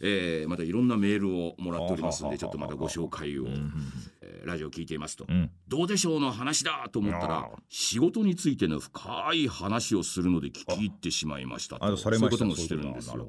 [0.00, 5.50] えー、またいろんなメールをもらっておりますんでちょっとまたご紹介を、えーラジオ聞いていますと、ん。
[5.68, 11.96] どうでしょうの話だと思ったら仕事についての深い話をするので聞き入ってしまいましたと。
[11.96, 13.26] そういうこともしてるんですよ。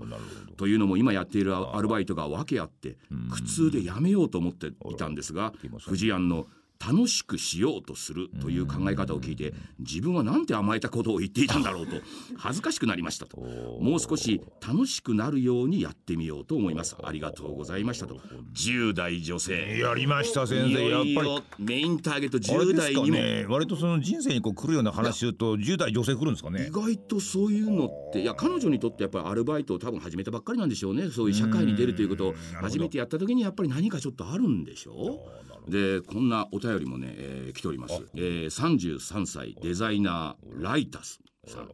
[0.56, 0.68] と。
[0.68, 2.66] いうのも今やっているアルバイトが訳あ。
[2.68, 2.98] って
[3.32, 5.54] 苦痛でやめようと思っていたんですが
[5.86, 6.48] 富士庵の
[6.86, 11.96] 楽しくしようとするという考え方を聞いて自分はなんて甘えたことを言っていたんだろうと
[12.38, 13.38] 恥ずかしくなりましたと。
[13.38, 16.96] もう少し楽しくなるようにやってみようと思います。
[17.02, 18.20] ありがとうございましたと。
[18.54, 19.80] 10代女性。
[19.80, 20.90] やりました先生。
[20.90, 21.44] やっぱり。
[21.60, 23.46] メインターゲットあれ10ですか代にもね。
[23.50, 26.68] 割とその人生にこう来るような話すると10代女性来るんですかね。
[26.68, 41.70] 意外とそういうのっていや彼女にとってやっぱりアルバイトを多分始めたばっかりなんでしょうねそういう社会に出るということを初めてやった時にやっぱり何かちょっとあるんでしょうでこんなお便りもね、えー来ております、えー、33歳デザイナーライタスさん。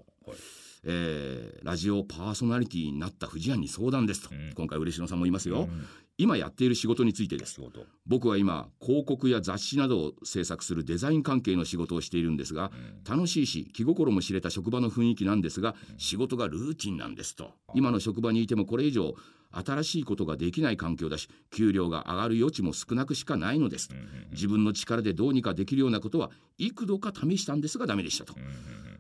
[0.86, 5.70] えーラジオパーソナリティになった藤庵に相談ですと、今回嬉野さんもいますよ、
[6.18, 7.62] 今やっている仕事についてです。
[8.06, 12.72] 僕は今広告や雑誌などを制作するデザイン関係の仕事をしているんですが、
[13.10, 17.52] 楽しいし気心も知れた職場の雰囲気なんですが、仕事がルーチンなんですと。
[17.74, 19.16] 今の職場にいてもこれ以上
[19.54, 23.90] 新しいことができない環境だし給料が上がる余地も少なくしかないのです。
[23.90, 23.96] と、
[24.32, 28.34] 自分の力でどうにかできるようなことは幾度か試したんですがダメでしたと、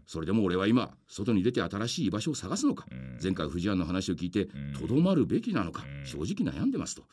[0.06, 2.86] それでも俺は今外に出て新しい居場所を探すのか、
[3.22, 4.48] 前回藤庵の話を聞いて
[4.80, 7.04] とどまるべきなのか、正直悩んでますと、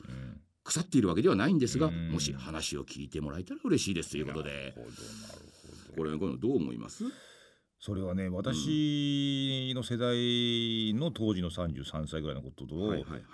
[0.65, 4.75] 腐っているわけではないんですが、もし話を聞いてもらえたら嬉しいですということで。
[5.97, 7.05] これこれどう思います？
[7.83, 12.75] それはね私の世代の当時の33歳ぐらいのことと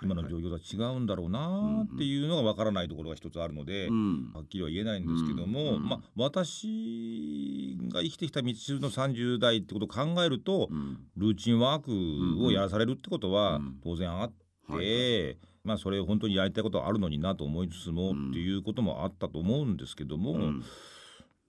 [0.01, 4.31] 今の状況とは違うんだろうなっていうのがわからないところが一つあるので、うん。
[4.33, 5.83] はっきりは言えないんですけども、うん。
[5.83, 10.97] まあ私が生きてきた道筋の30代ってことを考えると、うん。
[11.17, 13.75] ルーチンワークをやらされるってことはうん。
[13.83, 20.63] 当然あって、はいまあそれ本当にやりたいことはあるのになと思いつつも、うんっていうこともあったと思うんですけども、うん。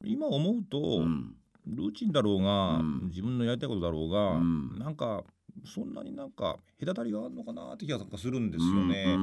[0.04, 1.34] 今思うと、うん
[1.68, 3.08] ルーチンだろうが、うん。
[3.08, 4.78] 自分のやりたいことだろうが、うん。
[4.78, 5.24] なんか
[5.64, 9.16] そんなになんか隔たりがあるのかなって気がするんですよね。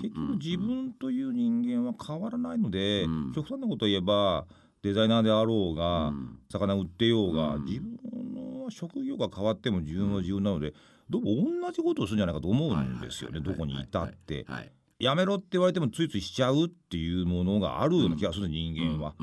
[0.00, 3.32] 結局自分という人間は変わらないので、うん。
[3.32, 4.46] 極端なことを言えば
[4.82, 6.38] デザイナーであろうが、うん。
[6.50, 7.64] 魚売ってようが、うん。
[7.64, 10.74] 自分の職業が変わっても自分は自分なので、
[11.10, 14.44] どうも同じことをするんじゃないかと思うんですよね、どこにいたって。
[14.48, 19.14] はいやめろって言われてもついついしちゃうっていうものがあるような気がする、人間は。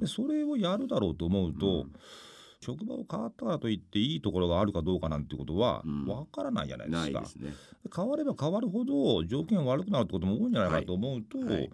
[0.00, 1.92] でそれをやるだろうと思うと、うん
[2.60, 6.06] 職場を変わったからといっていいところがあるかどうかなんてことはうん。
[6.06, 7.12] わからないじゃないですか。
[7.12, 7.52] ないですね。
[7.94, 11.48] 変われば変わるほど条件悪くなるってことも多いんじゃないかと思うと、はい。
[11.48, 11.70] はい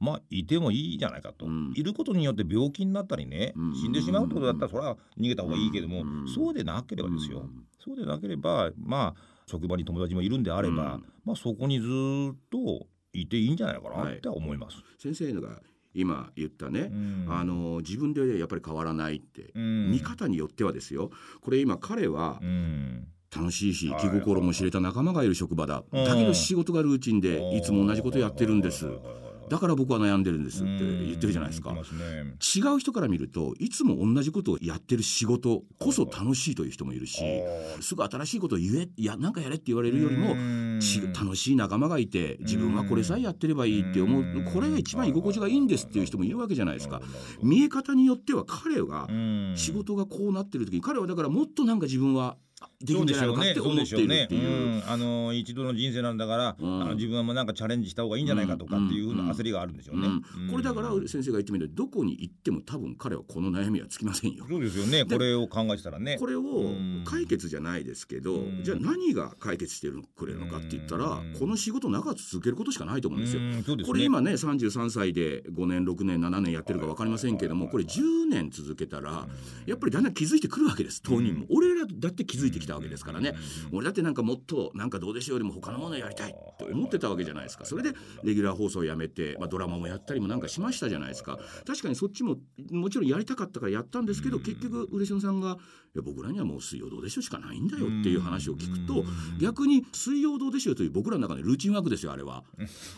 [0.00, 1.72] まあいてもいいじゃないかと、うん。
[1.74, 3.74] いることによって病気になったりね、うん。
[3.74, 6.28] 死んでしまうってことだったらそれは逃げた方がいいけども、うん。
[6.28, 7.66] そうでなければですよ、うん。
[7.80, 11.04] そうでなければまあ職場に友達もいるんであれば、うん。
[11.24, 14.76] まあそこにずっといていいんじゃないかなって思います。
[14.98, 15.60] 先生のが
[16.00, 17.26] 今言ったね、うん。
[17.28, 19.90] あの自分でやっぱり変わらないって、うん。
[19.90, 21.10] 見方によってはですよ。
[21.40, 23.08] これ今彼はうん。
[23.30, 26.04] 楽しいしはい気心も知れた仲間がいる職場だ、うん。
[26.04, 28.86] だけど仕事がルーチンでいつも同じことやってるんです
[29.48, 31.72] だから僕は悩んでるんですって言ってるじゃないですか。
[31.72, 31.80] ね。
[32.56, 37.22] 違う人から見るといつも同じことをやってる仕事こそ楽しいという人もいるし
[37.80, 40.34] すぐ新しいことを言えいやなんかやれって言われるよりも
[41.18, 44.24] 楽しい仲間がいて自分はこれさえやってればいいって思う。
[44.52, 47.00] これが一番居心地がいいんですっていう人もいるわけじゃないですか。
[47.42, 49.54] 見え方によっては彼がうん。
[49.56, 52.36] 仕事がこうなってる時に彼はだからもっとなんか自分は
[52.80, 54.86] できるんじゃないのかって思っているっていう。
[54.86, 54.90] ん。
[54.90, 56.82] あの一度の人生なんだから、うん。
[56.82, 60.06] あの自分はもうなんかチャレンジした方がいいんじゃないかとかっていうふうな焦りがあるんでしょうね。
[60.06, 60.10] う
[60.46, 60.50] ん。
[60.50, 64.44] これだから先生が言ってみるとどこに行っても多分彼はこの悩みはつきませんよ。
[64.48, 65.04] そうですよね。
[65.04, 66.16] これを考えてたらね。
[66.18, 67.02] これをん。
[67.04, 68.62] 解決じゃないですけど、うん。
[68.64, 71.34] じゃあ何が解決してくれるのかって言ったら、うん。
[71.38, 73.42] この仕事を長く続けることしかないと思うんですよ。
[73.42, 73.62] ね。
[73.84, 79.26] これ今ね33歳で5年6年7年やってるか分かりませんけどもこれ10年続けたら
[79.66, 83.34] やっぱりだんだん気づいてくるわけです当人も、俺らだって気づいてきたわけですからね、
[83.72, 87.64] 俺だってなんかもっとなんかどうでしょうよりも他のものをやりたいと思ってたわけじゃないですか。
[87.64, 87.92] それで
[88.22, 91.38] レギュラー放送をやめて、まあ、ドラマもやったりもなんかしましたじゃないですか。
[91.66, 92.36] 確かにそっちも
[92.70, 95.58] もちろんやりたかったからやったんですけど、結局嬉野さんが
[95.94, 99.04] 「いや僕らにはもう水曜どうでしょうしかないんだよ」っていう話を聞くと、
[99.40, 102.44] 逆に「水曜どうでしょう」という僕らの中でルーチンワークですよあれは。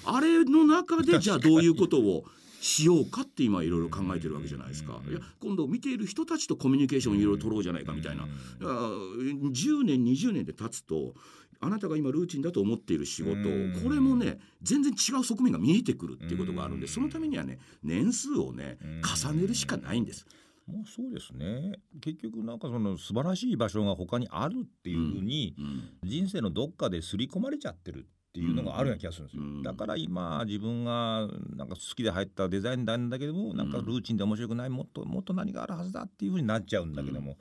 [0.04, 2.24] あれの中でじゃあどういうことを
[2.60, 5.00] しようかって今いろいろ考えてるわけじゃないですか。
[5.08, 8.24] いや今度見ている人たちとコミュニケーションをいろいろ取ろうじゃないかみたいな。
[8.24, 11.14] いや10年20年で経つと
[11.60, 20.26] あなたが今ルーチンだと思っている仕事うんこれもね全然違う側面が見えてくるっていうことがあるんでそのためにはね年数をね重ねるしかないんです。
[20.66, 21.80] もうそうですね。
[22.00, 29.62] 結局なんかその素晴らしい場所が他にあるっていうふうにうん人生のどっかで刷り込まれちゃってるっていうのがあるような気がするんですよ、うん。
[29.62, 37.36] だから今自分がなんか好きで入ったデザインなんだけどもなんかルーチンで面白くないもっともっと何があるはずだっていうふうになっちゃうんだけども、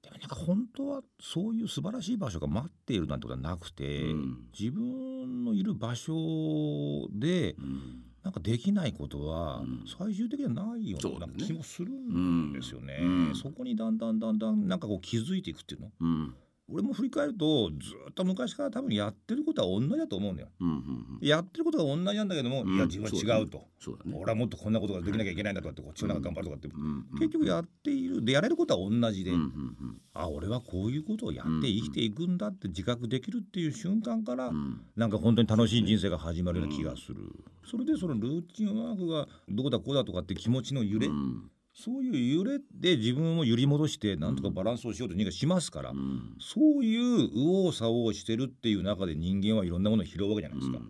[0.00, 4.38] でもなんか本当はそういう素晴らしい場所が待っているなんてことはなくて、うん。
[4.56, 8.04] 自分のいる場所でうん。
[8.22, 9.84] なんかできないことはうん。
[9.86, 12.98] 最終的にはないような気もするんですよね。
[13.00, 13.34] うん。
[13.34, 15.90] そこにだんだんだんだんなんかこう気づいていくっていうの。
[16.00, 16.34] うん
[16.70, 20.48] 俺も振り返るとずっと昔から多分やってることは同じだと思うんだよ。
[20.60, 23.66] うんうんやってることが同じなんだけども、うんいや自分は違うと。
[23.80, 24.16] そうだね。
[24.16, 27.18] 俺はもっとこんなことができなきゃいけないんだとかってこっちの中頑張るとかって、うんうん。
[27.18, 34.56] 結局やっているでやれることは同じで、うんうんあ俺はこういうことをやって生きていくんだって自覚できるっていう瞬間から、うん。
[34.56, 37.32] うんなんか本当に楽しい人生が始まるような気がする、
[37.64, 41.50] それでそのルーチンワークがどうだこうだとかって気持ちの揺れ、うん
[41.80, 46.34] そういう揺れで自分を揺り戻してなんとかバランスをしようと人間しますから、うん。
[46.40, 50.80] そういう右往左往してるっていう中で人間はいろんなものを拾うわけじゃないですか、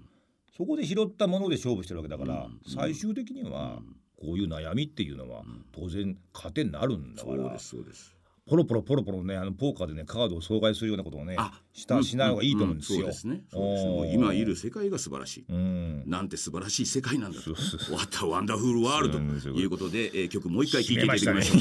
[0.56, 2.60] そこで拾ったもので勝負してるわけだから、うん。
[2.66, 3.82] 最終的には
[4.16, 5.42] こういう悩みっていうのは
[5.72, 8.17] 当然糧になるんだから、そうですそうです
[8.48, 13.00] ポロポロポロポロねあのポーカーでねカードを阻害するようなことをねあしたしない方がいいと思うんですよ。
[13.00, 13.42] そうですね。
[13.50, 13.90] そうですね。
[13.90, 15.46] もう今いる世界が素晴らしい。
[15.48, 16.02] うん。
[16.06, 17.44] なんて素晴らしい世界なんだと。
[17.44, 19.54] そうそうそ What a wonderful world そうなんですよ。
[19.54, 21.58] ということで、えー曲もう一回聴いていただきましょう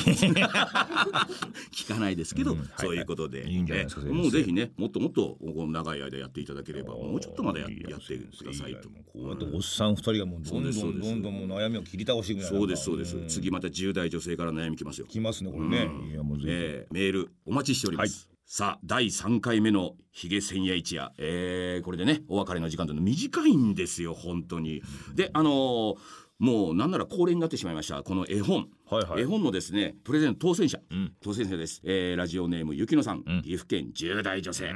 [1.72, 8.90] 聞かないですけど、うんはいそういうことで、いいでもうぜひねもっともっとこの長い間やっていただければもうちょっとまだやいややってくださいと。
[8.90, 15.08] こうやっておっさん二人がもうどんどんそうですどんどんもう悩みを切り倒していくそうですそうです、ん次また10代女性から悩みきますよ。
[15.08, 24.82] 来ますねこれね、いやもうぜひ、えーメールお待ちしております、さあ第3回目のヒゲ千夜一夜、えーこれでねお別れの時間というのは短いんですよ本当に。
[25.16, 25.96] であのー
[26.40, 29.24] もうなんなら恒例になってしまいましたこの絵本、はいはい。
[29.24, 31.12] 絵本のですねプレゼント当選者、ん。
[31.20, 33.42] 当選者です、えーラジオネームゆきのさん、ん。
[33.42, 34.72] 岐阜県10代女性、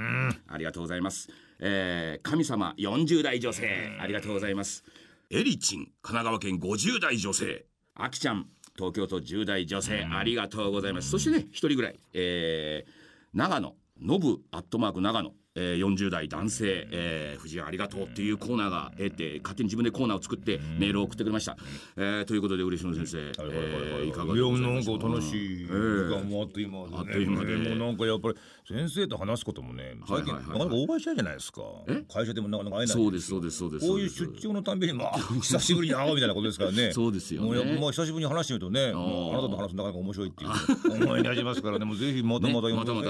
[0.48, 3.96] ありがとうございます、えー神様40代女性。
[4.02, 4.84] ありがとうございます。
[5.30, 7.66] エリチン神奈川県50代女性。
[7.94, 11.10] あきちゃん東京都10代女性、ありがとうございます。
[11.10, 13.02] そしてね一人ぐらい、えー
[13.34, 21.58] 長野ノブアットマーク長野えー、40代男性、えー、藤井ありがとうっていうコーナーが得て勝手に自分でコーナーを作ってメールを送ってくれました、
[21.98, 26.98] えー、ということで嬉野先生、えー、いかがでございましょういやなんか楽しい時間もあっという間で、ね。
[26.98, 27.56] あっという間で。
[27.58, 28.36] もうなんかやっぱり
[28.68, 31.62] 先生と話すこともね最近なかなかオーバーしないじゃないですか。
[31.88, 32.04] え？
[32.12, 36.94] 会社でもなかなか会えないそうですそうですそうですこういう出張のたんびにまあ 久しぶりに会おうみたいなことですからね。
[36.94, 37.78] そうですよね。
[37.78, 43.10] もう久しぶりに話してみるとねあなたと話すとなかなか面白いっていう 思い出しますからねもうぜひまたまたね、またまた、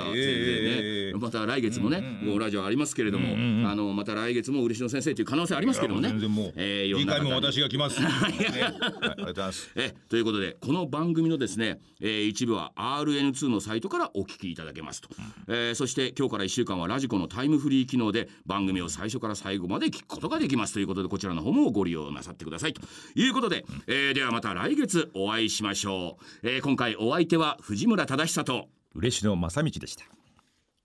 [1.18, 3.34] また来月もね、こうラジオありますけれども、
[3.70, 6.10] あのまた来月も嬉野先生という可能性ありますけどもね。
[6.10, 8.72] 全然もう、えー次回も私が来ます、ね はい、ありが
[9.16, 9.72] とうございます。
[9.76, 15.10] えということでこの番組のですね、えー一部は RN2 のサイトからお聞きいただけますと、
[15.48, 20.74] えーそして今日から1週間はラジコのタイムフリー機能で番組を最初から最後まで聞くことができます。
[20.74, 22.82] ということでこちらの方もご利用なさってくださいと。
[23.16, 30.06] いうことで、えーではまた来月お会いしましょう、えー今回お相手は藤村忠久と嬉野正道でした。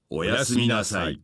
[0.09, 1.21] おやすみなさい